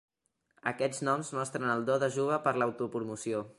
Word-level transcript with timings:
Aquests 0.71 1.01
noms 1.09 1.29
mostren 1.39 1.75
el 1.75 1.87
do 1.91 1.99
de 2.07 2.11
Juba 2.17 2.43
per 2.47 2.57
l'autopromoció. 2.59 3.47